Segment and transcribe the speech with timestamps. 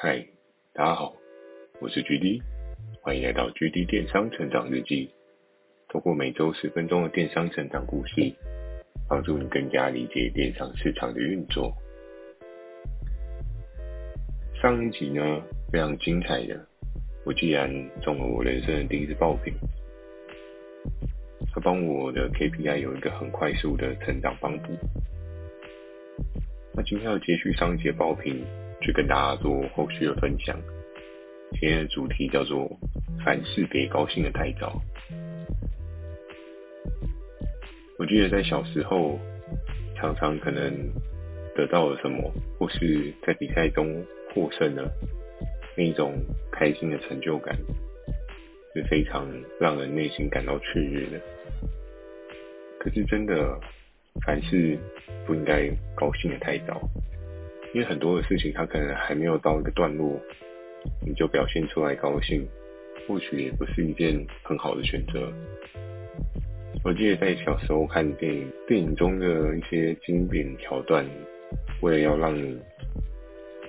[0.00, 0.24] 嗨，
[0.74, 1.12] 大家好，
[1.80, 2.40] 我是 GD，
[3.02, 5.10] 欢迎来到 GD 电商成长日记。
[5.88, 8.32] 透过每周十分钟的电商成长故事，
[9.08, 11.74] 帮助你更加理解电商市场的运作。
[14.62, 15.42] 上一集呢，
[15.72, 16.64] 非常精彩的，
[17.26, 17.68] 我竟然
[18.00, 19.52] 中了我人生的第一次爆品，
[21.52, 24.68] 它帮我的 KPI 有一个很快速的成长帮补。
[26.72, 28.44] 那今天要接续上一节爆品，
[28.80, 30.58] 去跟大家做后续的分享。
[31.52, 32.68] 今天的主题叫做
[33.24, 34.80] “凡事别高兴得太早”。
[37.98, 39.18] 我记得在小时候，
[39.96, 40.72] 常常可能
[41.56, 44.04] 得到了什么，或是在比赛中
[44.34, 44.90] 获胜了，
[45.76, 46.14] 那一种
[46.52, 47.56] 开心的成就感，
[48.74, 49.26] 是非常
[49.58, 51.20] 让人内心感到雀跃的。
[52.78, 53.58] 可是真的。
[54.26, 54.76] 凡事
[55.24, 56.80] 不应该高兴得太早，
[57.74, 60.20] 因为很多的事情，它可能还没有到一个段落，
[61.06, 62.46] 你就表现出来高兴，
[63.06, 65.32] 或许也不是一件很好的选择。
[66.84, 71.04] 我记得在小时候看电影，电影中的一些经典桥段，
[71.80, 72.58] 为了要让你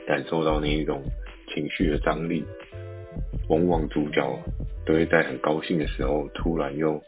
[0.07, 1.02] 感受到那一种
[1.53, 2.45] 情绪的张力，
[3.49, 4.21] 往往主角
[4.85, 7.02] 都会在很高兴的时候，突然又。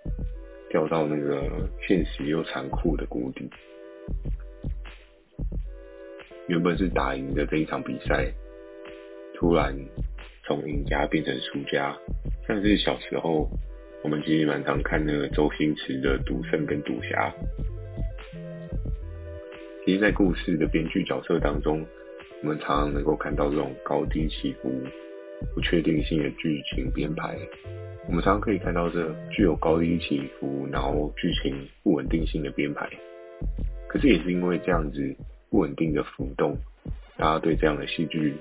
[0.71, 3.49] 掉到那个现实又残酷的谷底。
[6.51, 8.29] 原本是打赢的这一场比赛，
[9.35, 9.73] 突然
[10.43, 11.95] 从赢家变成输家。
[12.45, 13.49] 像是小时候，
[14.03, 17.29] 我们其实蛮常看那个周星驰的《赌圣》跟《赌侠》。
[19.85, 21.85] 其实，在故事的编剧角色当中，
[22.43, 24.69] 我们常常能够看到这种高低起伏、
[25.55, 27.33] 不确定性的剧情编排。
[28.09, 32.89] 我们常常可以看到这具有高低起伏，然后剧情不稳定性的编排。
[33.87, 35.15] 可是也是因为这样子
[35.51, 36.57] 不稳定的浮动，
[37.17, 38.33] 大家对这样的戏剧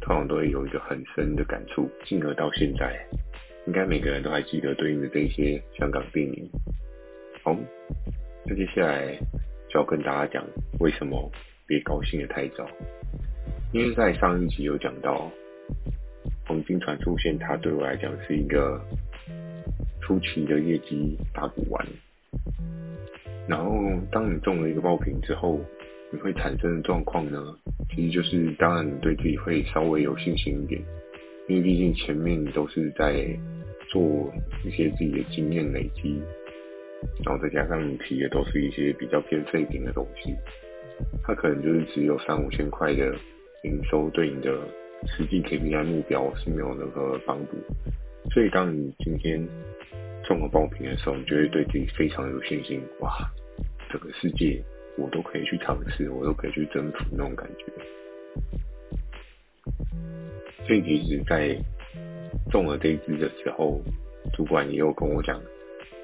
[0.00, 3.06] 通常都会有一个很深的感触，进而到现在，
[3.66, 6.50] 应该每个人都还记得对应的这些香港电影。
[7.42, 7.56] 好，
[8.44, 9.16] 那接下来
[9.70, 10.44] 就要跟大家讲
[10.80, 11.30] 为什么
[11.66, 12.68] 别高兴得太早，
[13.72, 15.30] 因为在上一集有讲到
[16.46, 18.78] 黄金传送线，它对我来讲是一个。
[20.02, 21.84] 出奇的业绩打不完，
[23.48, 23.74] 然后
[24.12, 25.58] 当你中了一个爆品之后，
[26.16, 27.56] 会产生的状况呢？
[27.94, 30.80] 其实就是，当然你对自己会稍微有信心一点，
[31.48, 33.26] 因为毕竟前面都是在
[33.88, 34.32] 做
[34.64, 36.20] 一些自己的经验累积，
[37.24, 40.34] 然后再加上你提的都是一些比较偏废品的东西，
[41.22, 43.14] 它可能就是只有三五千块的
[43.64, 44.58] 营收，对你的
[45.06, 47.52] 实际 KPI 目标是没有任何帮助。
[48.32, 49.46] 所以，当你今天
[50.24, 52.82] 中了爆品的时候，你就会对自己非常有信心。
[53.00, 53.12] 哇，
[53.88, 54.60] 这个世界
[54.96, 57.64] 我都可以去尝试，我都可以去征服那种感觉。
[60.66, 61.56] 所以，其实，在
[62.50, 63.80] 中了这一支的时候，
[64.34, 65.40] 主管也有跟我讲，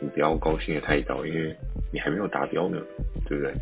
[0.00, 1.56] 你不要高兴得太早，因为
[1.92, 2.80] 你还没有达标呢，
[3.26, 3.52] 对不对？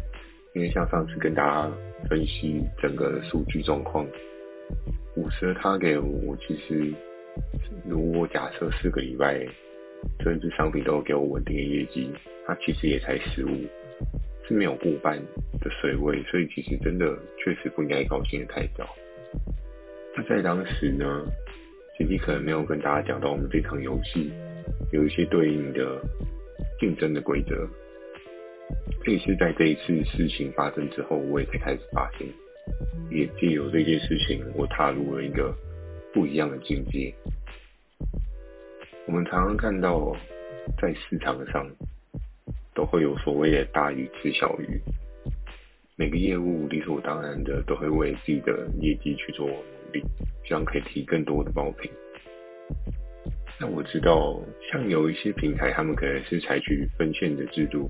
[0.55, 1.71] 因为像上次跟大家
[2.09, 4.07] 分析整个数据状况，
[5.17, 6.93] 五十他给我其实。
[7.87, 9.47] 如果假设四个礼拜，
[10.19, 12.11] 这支商品都有给我稳定的业绩，
[12.45, 13.51] 它其实也才十五，
[14.50, 15.16] 是没有过半
[15.61, 18.84] 的水位，所以其实真的确实不应该高兴得太早。
[20.16, 21.25] 那在当时呢，
[21.97, 24.33] 其实可能没有跟大家讲到我们这场游戏
[24.91, 26.03] 有一些对应的
[26.81, 27.65] 竞争的规则，
[29.05, 32.27] 这也是在这一次事情发生之后，我也才开始发现，
[33.09, 35.55] 也借由这件事情，我踏入了一个。
[36.12, 37.15] 不一样的境界。
[39.06, 40.12] 我们常常看到，
[40.77, 41.65] 在市场上
[42.81, 44.81] 都会有所谓的大鱼吃小鱼。
[45.97, 49.53] 每个业务理所当然的都会为自己的业绩去做努
[49.93, 50.03] 力，
[50.47, 51.91] 希望可以提更多的爆品。
[53.61, 54.43] 那我知道，
[54.73, 57.87] 像有一些平台，他们可能是采取分线的制度，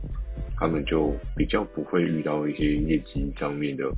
[0.56, 3.88] 他们就比较不会遇到一些业绩上面的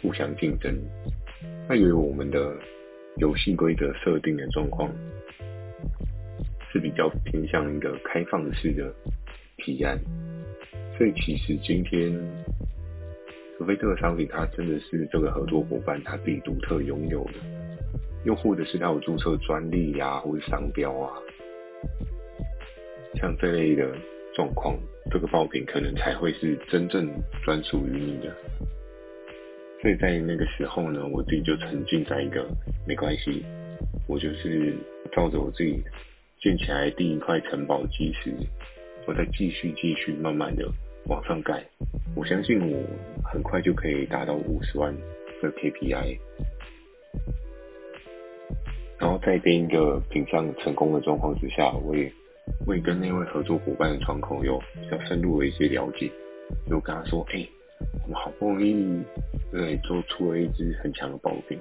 [0.00, 0.72] 互相竞争。
[1.68, 2.56] 那由于我们的
[3.16, 4.88] 游戏规则设定的状况
[6.70, 8.94] 是比较偏向一个开放式的
[9.64, 9.98] 提案，
[10.98, 12.12] 所以其实今天，
[13.56, 17.32] 除非这个商品它真的是这个合作伙伴他自己独特拥有的，
[18.24, 21.16] 又或者是他有注册专利呀、或者商标啊，
[23.14, 23.96] 像这类的
[24.34, 24.78] 状况，
[25.10, 27.10] 这个爆品可能才会是真正
[27.42, 28.34] 专属于你的。
[29.80, 32.46] 所以在那个时候呢，我自己就沉浸在一个
[32.86, 33.42] 没关系，
[34.06, 34.74] 我就是
[35.12, 35.82] 照着我自己
[36.40, 38.30] 建起来第一块城堡基石，
[39.06, 40.66] 我再继续继续慢慢的
[41.06, 41.64] 往上盖。
[42.16, 42.82] 我相信我
[43.24, 44.94] 很快就可以达到五十万
[45.42, 46.18] 的 KPI。
[48.98, 52.10] 然后在这一个品项成功的状况之下，我也
[52.66, 56.10] 我也跟那位合作伙伴的窗口有比较深入的一些了解，
[56.70, 57.46] 就跟他说，哎、
[58.04, 59.02] 我们好不容易
[59.50, 61.58] 对做出了一支很强的爆品，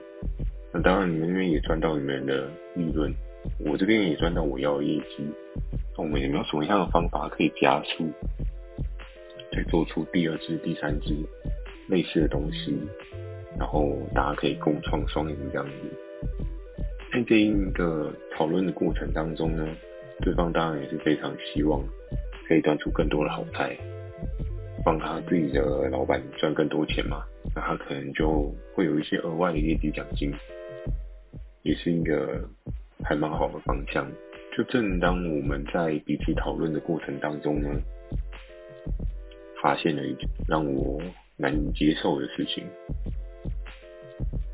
[0.71, 3.13] 那当然你们那边也赚到你们的利润，
[3.65, 5.25] 我这边也赚到我要的业绩，
[5.97, 8.09] 那我们有没有什么样的方法可以加速，
[9.51, 11.15] 再做出第二支、第三支
[11.87, 12.77] 类似的东西，
[13.57, 15.71] 然后大家可以共创双赢这样子。
[17.11, 19.67] 在这一个讨论的过程当中呢，
[20.21, 21.79] 对方当然也是非常希望
[22.47, 23.77] 可以端出更多的好菜，
[24.83, 27.23] 帮他自己的老板赚更多钱嘛。
[27.55, 30.33] 那他可能就会有一些额外的业绩奖金，
[31.61, 32.49] 也是一个
[33.03, 34.09] 还蛮好的方向。
[34.55, 37.69] 就正当我们在彼此讨论的过程当中呢，
[39.61, 41.01] 发现了一件让我
[41.37, 42.63] 难以接受的事情。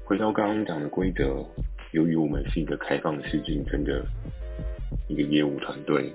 [0.06, 1.46] 回到刚刚讲的规则。
[1.92, 4.06] 由于我们是一个开放式竞争的
[5.08, 6.12] 一个业务团队，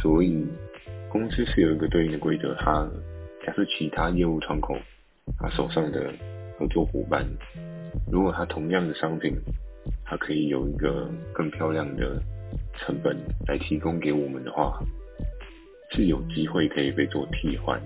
[0.00, 0.46] 所以
[1.08, 2.54] 公司是有一个对应的规则。
[2.54, 2.88] 他
[3.44, 4.76] 假设其他业务窗口，
[5.40, 6.12] 他手上的
[6.56, 7.26] 合作伙伴，
[8.12, 9.34] 如果他同样的商品，
[10.08, 12.22] 它可以有一个更漂亮的
[12.78, 13.16] 成本
[13.46, 14.80] 来提供给我们的话，
[15.90, 17.80] 是有机会可以被做替换。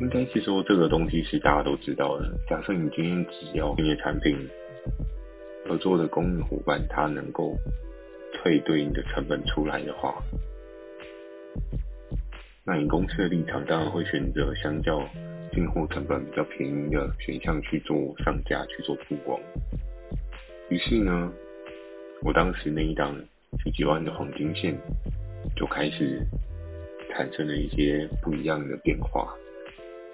[0.00, 2.30] 应该是说这个东西是大家都知道的。
[2.48, 4.36] 假设你今天只要你的产品。
[5.68, 7.54] 合作的供应伙伴，他能够
[8.32, 10.20] 退对应的成本出来的话，
[12.64, 15.06] 那你公司的立场当然会选择相较
[15.52, 19.38] 进货成本比较便宜的选项去做上架，去做曝光。
[20.70, 21.32] 于是呢，
[22.22, 23.14] 我当时那一档
[23.58, 24.78] 十几万的黄金线
[25.56, 26.20] 就开始
[27.10, 29.34] 产生了一些不一样的变化。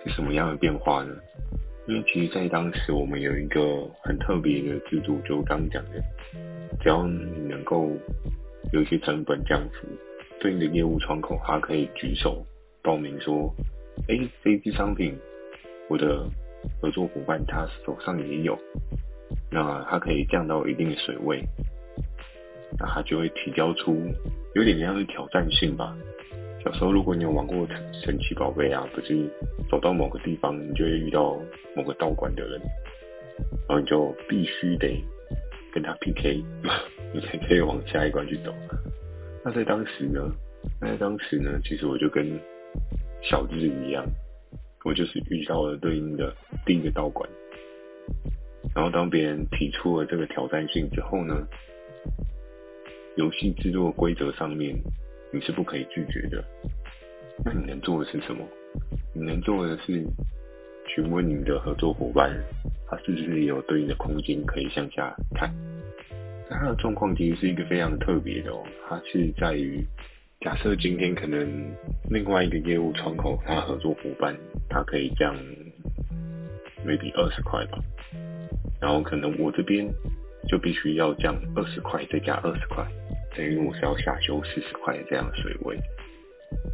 [0.02, 1.14] 是什么样的变化呢？
[1.86, 6.02] 因为其实，在当时我们有一个很特别的制度，就刚讲的，
[6.80, 7.90] 只要你能够
[8.72, 9.86] 有一些成本降幅，
[10.40, 12.46] 对应的业务窗口，他可以举手
[12.82, 13.52] 报名说
[14.08, 15.18] ：“哎，这一批商品，
[15.88, 16.24] 我的
[16.80, 18.58] 合作伙伴他手上也有，
[19.50, 21.42] 那它可以降到一定的水位，
[22.78, 23.96] 那它就会提交出
[24.54, 25.96] 有点像是挑战性吧。”
[26.64, 27.64] 小时候，如果你有玩过
[28.04, 29.30] 神奇宝贝啊，不是
[29.70, 31.40] 走到某个地方，你就会遇到
[31.76, 32.60] 某个道馆的人，
[33.68, 35.00] 然后你就必须得
[35.72, 36.42] 跟他 PK，
[37.14, 38.52] 你才可以往下一关去走。
[39.44, 40.20] 那在当时呢？
[40.80, 41.60] 那在当时呢？
[41.62, 42.26] 其实我就跟
[43.22, 44.04] 小智一样，
[44.84, 46.34] 我就是遇到了对应的
[46.64, 47.30] 第一个道馆。
[48.76, 51.34] 然后当别人提出了这个挑战性之后呢，
[53.16, 54.76] 游戏制作规则上面。
[55.32, 56.42] 你是不可以拒绝的。
[57.44, 58.46] 那你能做的是什么？
[59.12, 60.06] 你能做的是
[60.86, 62.30] 询问你的合作伙伴，
[62.86, 65.52] 他是不是有对应的空间可以向下看？
[66.48, 68.62] 那他的状况其实是一个非常特别的哦。
[68.88, 69.84] 他是在于，
[70.40, 71.46] 假设今天可能
[72.08, 74.34] 另外一个业务窗口，他合作伙伴
[74.70, 75.34] 他可以降
[76.86, 77.78] maybe 二十块吧，
[78.80, 79.86] 然后可能我这边
[80.48, 82.86] 就必须要降二十块，再加二十块。
[83.36, 85.76] 等于我是要下修四十块这样的水位，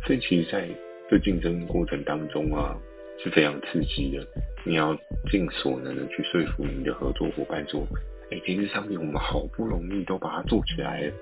[0.07, 0.69] 所以其实在
[1.11, 2.77] 这竞争过程当中啊
[3.19, 4.25] 是非常刺激的。
[4.65, 4.97] 你要
[5.29, 7.85] 尽所能的去说服你的合作伙伴说
[8.31, 11.13] ：“哎，这支商品我们好不容易都把它做起来了，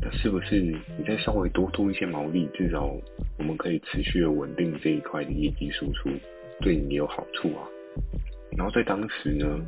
[0.00, 2.88] 那是不是你再稍微多做一些毛利，至少
[3.36, 6.08] 我们可以持续的稳定这一块的业绩输出，
[6.60, 7.66] 对你有好处啊？”
[8.56, 9.60] 然后在当时呢，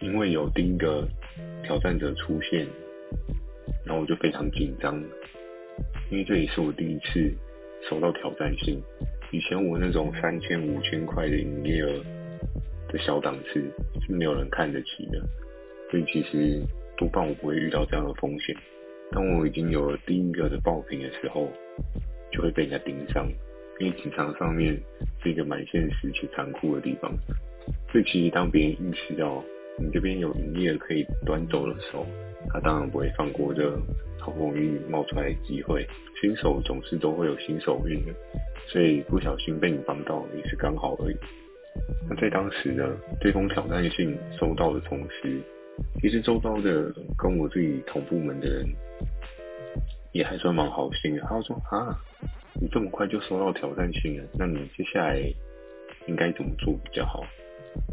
[0.00, 1.06] 因为有第一个
[1.62, 2.66] 挑战者出现。
[3.84, 4.94] 然后我就非常紧张，
[6.10, 7.32] 因为这也是我第一次
[7.88, 8.80] 收到挑战信。
[9.32, 12.04] 以前我那种三千、五千块的营业额
[12.88, 13.60] 的小档次
[14.06, 15.20] 是没有人看得起的，
[15.90, 16.60] 所以其实
[16.96, 18.54] 多半我不会遇到这样的风险。
[19.12, 21.48] 当我已经有了第一个的爆品的时候，
[22.30, 23.28] 就会被人家盯上，
[23.78, 24.76] 因为职场上面
[25.22, 27.12] 是一个蛮现实且残酷的地方。
[27.90, 29.42] 所以其实当别人意识到
[29.80, 32.06] 你这边有营业可以端走的时候，
[32.50, 33.74] 他当然不会放过这
[34.18, 35.86] 好不容易冒出来机会。
[36.20, 38.12] 新手总是都会有新手运的，
[38.68, 41.16] 所以不小心被你帮到也是刚好而已。
[42.08, 42.84] 那在当时呢，
[43.22, 45.40] 这封挑战信收到的同时，
[46.02, 48.66] 其实周遭的跟我自己同部门的人
[50.12, 51.22] 也还算蛮好心的。
[51.22, 51.96] 他说：“啊，
[52.60, 55.18] 你这么快就收到挑战信了，那你接下来
[56.06, 57.24] 应该怎么做比较好？”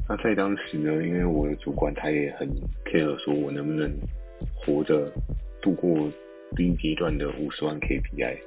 [0.08, 2.48] 那在当时呢，因为我的主管他也很
[2.86, 3.92] care，说我能不能。
[4.54, 5.12] 活着
[5.62, 6.12] 度过
[6.56, 8.38] 第一阶段的五十万 KPI，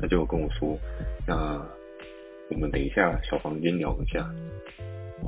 [0.00, 0.78] 他就跟我说
[1.28, 1.60] ：“那
[2.50, 4.26] 我们等一下小房间聊一下。”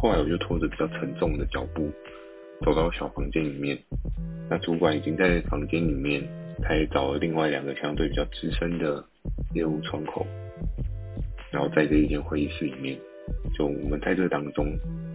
[0.01, 1.91] 后来我就拖着比较沉重的脚步
[2.65, 3.77] 走到小房间里面，
[4.49, 6.23] 那主管已经在房间里面，
[6.63, 9.05] 他也找了另外两个相对比较资深的
[9.53, 10.27] 业务窗口，
[11.51, 12.99] 然后在这一间会议室里面，
[13.55, 14.67] 就我们在这当中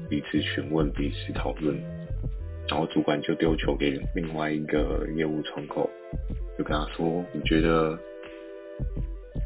[0.09, 1.75] 彼此询问、彼此讨论，
[2.67, 5.89] 然后主管就丢球给另外一个业务窗口，
[6.57, 7.97] 就跟他说：“你觉得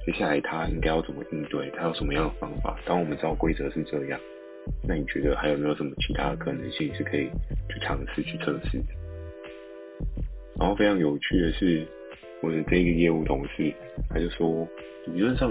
[0.06, 1.70] 接下来他应该要怎么应对？
[1.72, 2.80] 他有什么样的方法？
[2.86, 4.20] 当我们知道规则是这样。”
[4.88, 7.28] 那你觉得还有没有什么其他的可能性是可以
[7.70, 8.94] 去尝试去测试的？
[10.60, 11.88] 然后非常有趣的是，
[12.44, 13.74] 我的这个业务同事
[14.10, 14.68] 他就说，
[15.08, 15.50] 理论上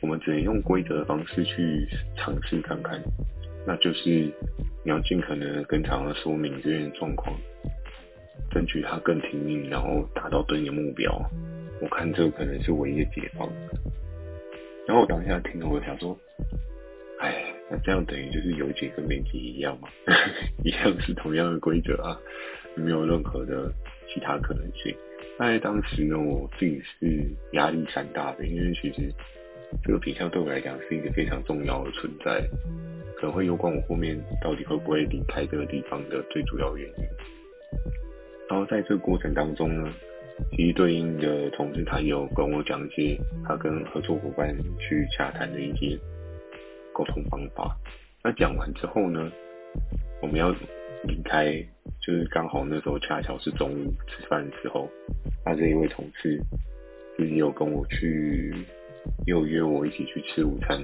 [0.00, 3.00] 我们只能用规则的方式去尝试看看，
[3.66, 7.34] 那就是你要尽可能跟厂商说明这边的状况，
[8.50, 11.12] 争取他更听命，然后达到对应的目标。
[11.80, 13.48] 我看这个可能是唯一的解放。
[14.86, 16.18] 然后我当下听了，我想说。
[17.20, 19.88] 哎，那这样等于就是有解跟没解一样嘛，
[20.62, 22.20] 一样是同样的规则啊，
[22.74, 23.72] 没有任何的
[24.08, 24.94] 其他可能性。
[25.38, 29.10] 那在当时呢，我自己是压力山大的，因为其实
[29.82, 32.46] 这个品相对我来讲是一个非常重要的存在，
[33.16, 37.04] 可能会攸关我后面到底会不会离开这个地方的最主要原因。
[38.48, 39.92] 然后在这个过程当中呢，
[40.52, 45.98] 其实对应的同事他有跟我讲一些他跟合作伙伴去洽谈的一些。
[46.96, 47.76] 沟通方法。
[48.22, 49.28] 那讲完之后呢，
[50.22, 50.54] 我们要
[51.02, 51.52] 离开，
[52.00, 54.88] 就是刚好那时候恰巧是中午吃饭的时候。
[55.44, 56.40] 那这一位同事
[57.18, 58.54] 就是有跟我去，
[59.26, 60.80] 又约我一起去吃午餐。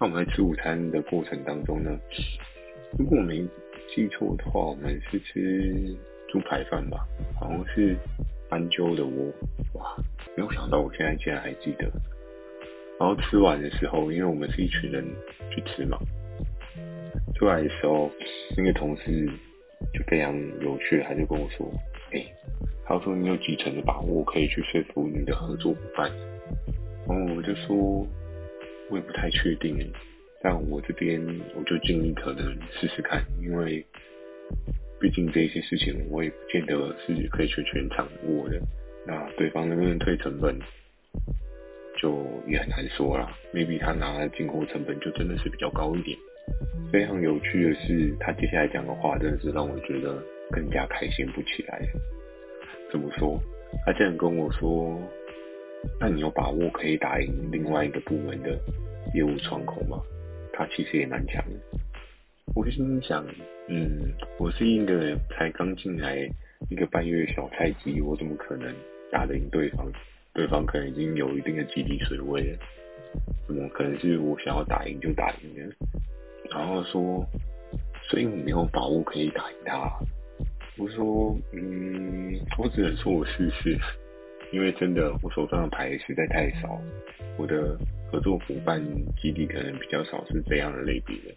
[0.00, 1.90] 那我们在吃午餐的过程当中呢，
[2.96, 3.44] 如果我没
[3.92, 5.96] 记错的话，我们是吃
[6.28, 7.04] 猪排饭吧，
[7.40, 7.96] 好像是
[8.48, 9.32] 斑鸠的窝。
[9.74, 9.96] 哇，
[10.36, 11.90] 没有想到我现在竟然还记得。
[13.00, 15.04] 然后吃完的时候，因为我们是一群人
[15.50, 15.98] 去吃嘛，
[17.34, 18.10] 出来的时候，
[18.56, 19.26] 那个同事
[19.92, 21.68] 就非常有趣，他就跟我说
[22.14, 22.24] ：“哎，
[22.84, 26.08] 他说你有几成的把握可以去说服你的合作伙伴？”
[27.08, 28.06] 然后我就说
[28.90, 29.92] ：“我也不太确定，
[30.42, 31.20] 但我这边
[31.54, 33.84] 我就尽力可能试试看，因为
[35.00, 36.74] 毕竟这些事情我也不见得
[37.06, 38.60] 是可以全权掌握的。
[39.06, 40.58] 那对方能不能退成本？”
[42.00, 46.16] 就也很难说啦，maybe 他拿的进货成本就真的是比较高一点。
[46.92, 51.82] 非常有趣的是，他接下来讲的话真的是让我觉得更加开心不起来。
[52.92, 53.40] 怎么说？
[53.84, 55.02] 他竟然跟我说
[56.00, 58.58] ：“那你有把握可以打赢另外一个部门的
[59.14, 60.00] 业务窗口吗？”
[60.52, 61.78] 他其实也蛮强的。
[62.54, 63.24] 我心想，
[63.68, 66.28] 嗯，我是一个才刚进来
[66.70, 68.74] 一个半月小菜鸡，我怎么可能
[69.12, 69.86] 打得赢对方？
[70.34, 72.58] 对方可能已经有一定的基地水位了，
[73.46, 75.72] 怎么可能是我想要打赢就打赢呢？
[76.50, 77.24] 然后说，
[78.08, 79.92] 所以你没有把握可以打赢他。
[80.78, 83.78] 我说，嗯，我只能说我试试，
[84.50, 86.80] 因为真的我手上的牌实在太少，
[87.36, 87.76] 我的
[88.10, 88.82] 合作伙伴
[89.20, 91.34] 基地可能比较少，是这样的类别的。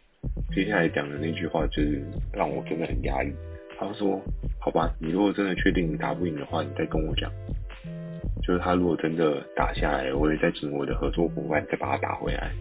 [0.54, 2.02] 接下来讲的那句话就是
[2.34, 3.32] 让我真的很压抑。
[3.78, 4.22] 他说，
[4.60, 7.32] 好吧，你如果真的确定你打不赢的话，你再跟我讲。
[8.44, 12.52] 就是他如果真的打下来，我也再请我的合作伙伴再把他打回来。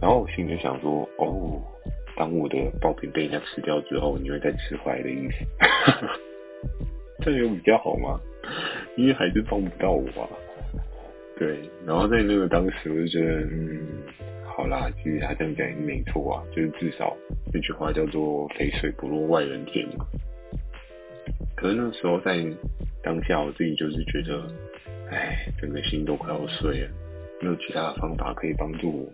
[0.00, 1.62] 然后我心里想说，哦，
[2.16, 5.44] 当我的爆品被人家吃掉之后，你会再吃回来的意思？
[7.22, 8.20] 这样有比较好吗？
[8.98, 10.28] 因为还是帮不到我啊。
[11.38, 13.80] 对，然后在那个当时，我就觉得，嗯，
[14.44, 17.16] 好啦，其实他这样讲也没错啊，就是至少
[17.54, 20.04] 那句话叫做“肥水不落外人田”嘛。
[21.56, 22.44] 可是那时候在
[23.04, 24.42] 当下，我自己就是觉得，
[25.12, 26.90] 哎，整个心都快要碎了，
[27.40, 29.12] 没有其他的方法可以帮助我？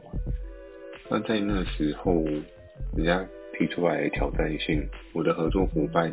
[1.10, 2.24] 那在那时候，
[2.96, 3.22] 人家
[3.58, 6.10] 提出来挑战性，我的合作伙伴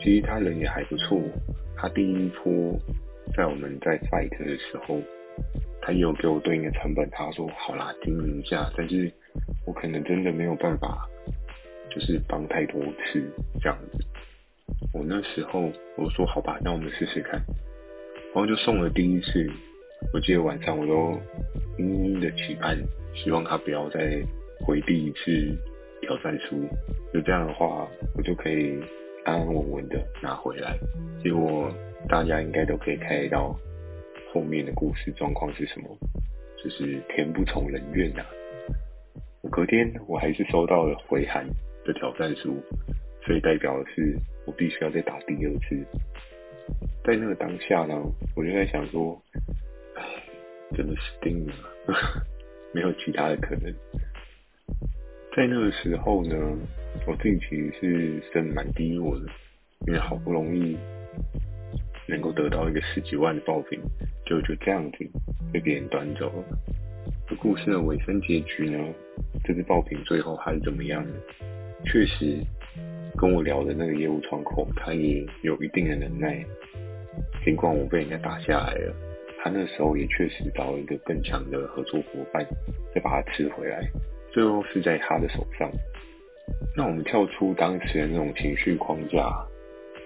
[0.00, 1.20] 其实他人也还不错，
[1.76, 2.78] 他第一波
[3.36, 5.00] 在我们在 fight 的时候，
[5.82, 9.12] 他有给我对应的成本，他说好啦，经营一下，但是
[9.66, 11.06] 我可能真的没有办法，
[11.90, 13.22] 就是帮太多次
[13.60, 14.04] 这样子。
[14.92, 17.40] 我那时候我说好吧，那我们试试看，
[18.34, 19.50] 然后就送了第一次。
[20.12, 21.18] 我记得晚上我都
[21.78, 22.78] 殷殷的期盼，
[23.14, 24.22] 希望他不要再
[24.64, 25.56] 回第一次
[26.02, 26.68] 挑战书，
[27.12, 28.78] 就这样的话，我就可以
[29.26, 30.78] 安安稳稳的拿回来。
[31.20, 31.68] 结果
[32.08, 33.58] 大家应该都可以猜到
[34.32, 35.88] 后面的故事状况是什么，
[36.62, 38.26] 就是天不从人愿呐、啊。
[39.42, 41.44] 我隔天我还是收到了回函
[41.84, 42.62] 的挑战书。
[43.24, 44.16] 所以代表的是，
[44.46, 45.84] 我必须要再打第二次。
[47.02, 48.00] 在那个当下呢，
[48.36, 49.20] 我就在想说，
[49.96, 50.04] 唉，
[50.76, 51.54] 真的死定了，
[52.72, 53.74] 没有其他的可能。
[55.36, 56.34] 在那个时候呢，
[57.06, 59.26] 我自己其实是真蛮低落的，
[59.86, 60.78] 因为好不容易
[62.08, 63.78] 能够得到一个十几万的爆品，
[64.24, 64.98] 就就这样子
[65.52, 66.44] 被别人端走了。
[67.28, 68.78] 这故事的尾声结局呢，
[69.44, 71.12] 这支爆品最后还是怎么样呢？
[71.84, 72.38] 确实，
[73.18, 76.42] 跟我聊的那个业务窗口，他也有一定的能耐，
[77.44, 78.94] 尽管我被人家打下来了，
[79.44, 82.42] 他那时候也确实找了一个更强的合作伙伴，
[82.94, 83.86] 再把它吃回来。
[84.36, 85.66] 最后是在他的手上。
[86.76, 89.26] 那我们跳出当时的那种情绪框架，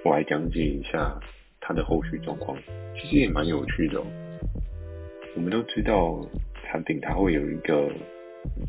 [0.05, 1.19] 我来讲解一下
[1.61, 2.57] 他的后续状况。
[2.95, 4.07] 其实也蛮有趣的哦。
[5.35, 6.25] 我们都知道，
[6.63, 7.91] 产品它会有一个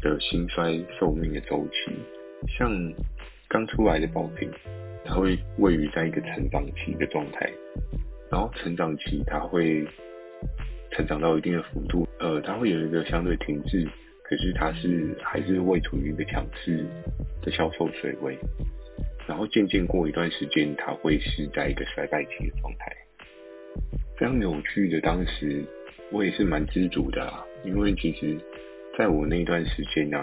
[0.02, 1.94] 的兴衰寿命的周期。
[2.58, 2.72] 像
[3.48, 4.50] 刚出来的爆品，
[5.06, 7.48] 它会位于在一个成长期的状态，
[8.32, 9.86] 然后成长期它会
[10.90, 13.88] 成长到一定的幅度，呃，它会有一个相对停滞。
[14.32, 16.86] 可是它是还是会处于一个强势
[17.42, 18.38] 的销售水位，
[19.28, 22.96] 然后渐渐过一段时间，它会是在一个衰败期的状态。
[24.18, 25.66] 非常有趣的，当时
[26.14, 28.38] 我也是蛮知足的啦，因为其实
[28.98, 30.18] 在我那段时间呢、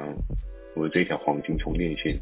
[0.74, 2.18] 我的这条黄金充电线，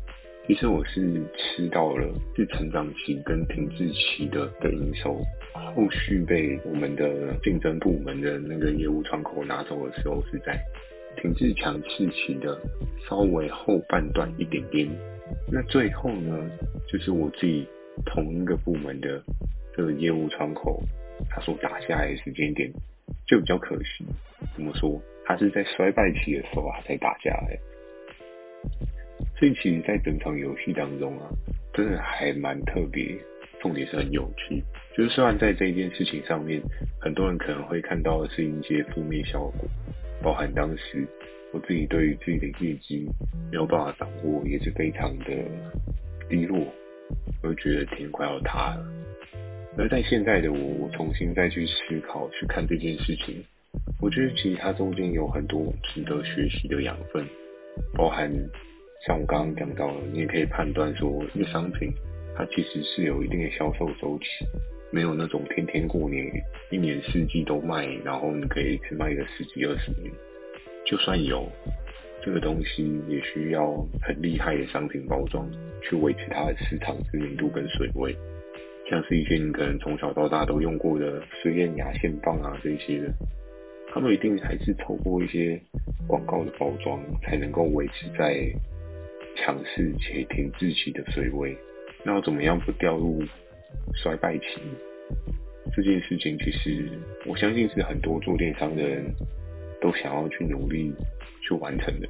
[0.48, 5.20] 其实我是吃到了是成长期跟停滞期的的营收，
[5.54, 10.60] 后续被我们的竞争部门的那个业务窗口拿走的时候，是在。
[11.16, 12.58] 停滞强势期的
[13.08, 14.88] 稍微后半段一点点，
[15.50, 16.50] 那最后呢，
[16.86, 17.66] 就是我自己
[18.04, 19.22] 同一个部门的
[19.76, 20.82] 这个业务窗口，
[21.30, 22.70] 他所打下来的时间点
[23.26, 24.04] 就比较可惜。
[24.54, 25.00] 怎么说？
[25.24, 27.58] 他是在衰败期的时候啊才打下来。
[29.38, 31.28] 所以其实，在整场游戏当中啊，
[31.74, 33.16] 真的还蛮特别，
[33.60, 34.62] 重点是很有趣。
[34.96, 36.60] 就是虽然在这一件事情上面，
[37.00, 39.68] 很多人可能会看到的是一些负面效果。
[40.26, 41.06] 包含当时
[41.52, 43.08] 我自己对于自己的业绩
[43.48, 45.26] 没有办法掌握，也是非常的
[46.28, 46.58] 低落，
[47.44, 48.84] 我就觉得天快要塌了。
[49.78, 53.44] 而在现在的我，我重新再去思考、去看这件事情，
[54.02, 57.24] 我觉得其实它中间有很多值得学习的养分，
[57.94, 58.28] 包含
[59.06, 61.92] 像我刚刚讲到的，你也可以判断说，一个商品
[62.36, 64.44] 它其实是有一定的销售周期。
[64.90, 66.24] 没有那种天天过年，
[66.70, 70.10] 一年四季都卖，然后你可以一直卖个十几二十年。
[70.84, 71.50] 就算有
[72.22, 75.50] 这个东西，也需要很厉害的商品包装
[75.82, 78.16] 去维持它的市场知名度跟水位。
[78.88, 83.12] 像是一些你可能从小到大都用过的实验牙线棒啊这些的，
[83.92, 85.60] 他们一定还是透过一些
[86.06, 88.48] 广告的包装，才能够维持在
[89.36, 91.58] 强势且停滞期的水位。
[92.04, 93.20] 那要怎么样不掉入？
[93.96, 94.44] 衰败期
[95.74, 96.88] 这件事情，其实
[97.26, 99.04] 我相信是很多做电商的人
[99.80, 100.94] 都想要去努力
[101.42, 102.08] 去完成的。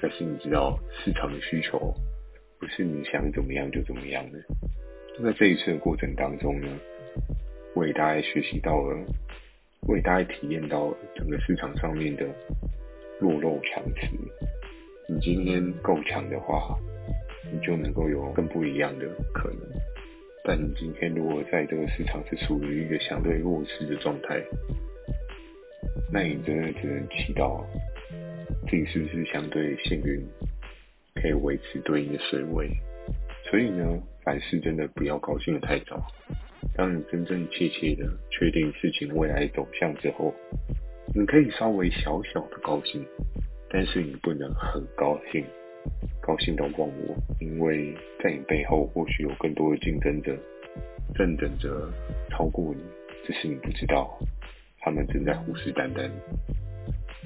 [0.00, 1.94] 但是你知道，市场的需求
[2.60, 4.38] 不是你想怎么样就怎么样的。
[5.24, 6.68] 在这一次的过程当中呢，
[7.74, 9.04] 我也大概学习到了，
[9.88, 12.24] 我也大概体验到整个市场上面的
[13.18, 14.08] 弱肉强食。
[15.08, 16.78] 你今天够强的话，
[17.52, 19.60] 你就能够有更不一样的可能。
[20.48, 24.42] 但你今天如果在这个市场是处于一个相对弱势的状态，
[26.10, 27.62] 那你真的只能祈祷
[28.66, 30.26] 自己是不是相对幸运，
[31.16, 32.70] 可以维持对应的水位。
[33.44, 33.84] 所以呢，
[34.24, 36.02] 凡事真的不要高兴得太早。
[36.74, 40.32] 当你真真切切的确定事情未来走向之后，
[41.14, 43.04] 你可以稍微小小的高兴，
[43.68, 45.44] 但是你不能很高兴。
[46.28, 50.36] 高兴到忘我，因为在你背后或许有更多的竞争者
[51.14, 51.90] 正等着
[52.28, 52.82] 超过你，
[53.26, 54.14] 只是你不知道，
[54.80, 56.10] 他们正在虎视眈眈。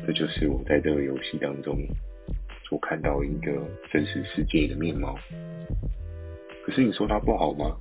[0.07, 1.77] 这就是我在这个游戏当中
[2.63, 5.19] 所看到一个真实世界的面貌。
[6.65, 7.77] 可是你说它不好吗？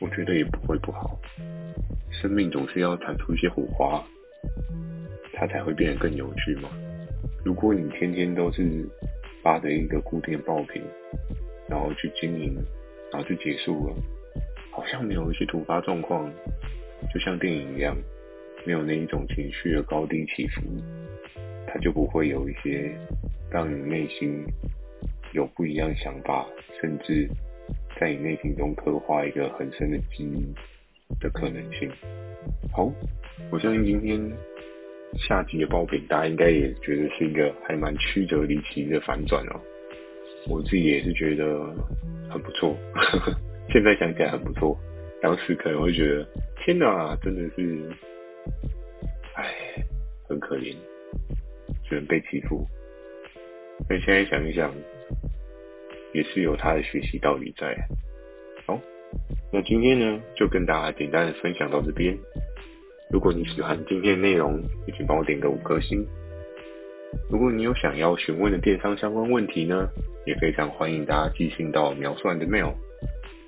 [0.00, 1.20] 我觉得也不会不好。
[2.10, 4.02] 生命总是要产出一些火花，
[5.34, 6.70] 它才会变得更有趣嘛。
[7.44, 8.88] 如果你天天都是
[9.46, 10.82] 发的一个固定爆品，
[11.68, 12.56] 然后去经营，
[13.12, 13.94] 然后就结束了，
[14.72, 16.28] 好像没有一些突发状况，
[17.14, 17.96] 就像电影一样，
[18.66, 20.62] 没有那一种情绪的高低起伏，
[21.68, 22.90] 它就不会有一些
[23.48, 24.44] 让你内心
[25.32, 26.44] 有不一样想法，
[26.80, 27.28] 甚至
[28.00, 30.52] 在你内心中刻画一个很深的记忆
[31.20, 31.88] 的可能性。
[32.72, 32.92] 好，
[33.52, 34.55] 我相信今天。
[35.18, 39.60] 下集的爆品，大家应该也觉得是一个还蛮曲折离奇的反转哦。
[40.48, 41.74] 我自己也是觉得
[42.30, 42.76] 很不错，
[43.72, 44.78] 现在想起来很不错。
[45.20, 46.28] 当时可能会觉得，
[46.64, 47.90] 天哪，真的是，
[49.34, 49.44] 唉，
[50.28, 50.74] 很可怜，
[51.88, 52.66] 只能被欺负。
[53.88, 54.72] 那现在想一想，
[56.12, 57.74] 也是有他的学习道理在。
[58.66, 58.80] 好，
[59.52, 62.16] 那今天呢，就跟大家简单的分享到这边。
[63.08, 66.04] 如果你喜欢今天的内容，也请帮我点个五颗星。
[67.30, 69.88] 如果你有想要询问的电商相关问题呢，
[70.26, 72.74] 也非常欢迎大家寄信到描述栏的 mail，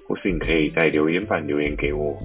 [0.07, 2.17] 或是你可以在留言板留言给我。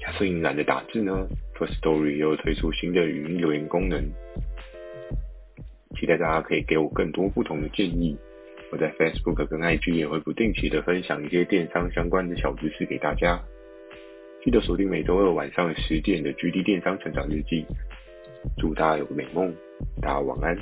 [0.00, 4.02] 假设你懒得打字呢，Firstory 又推出新的语音留言功能，
[5.94, 8.16] 期待大家可以给我更多不同的建议。
[8.72, 13.38] 我在 Facebook 跟 IG 也会不定期的分享一些电商相关的小知识给大家。
[14.42, 17.66] 记得锁定每周二晚上十点的 GD 电商成长日记。
[18.56, 19.54] 祝大家有个美梦，
[20.00, 20.56] 大家晚安。